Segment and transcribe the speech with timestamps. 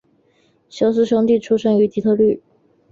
[0.67, 2.41] 休斯兄弟出生于底特律。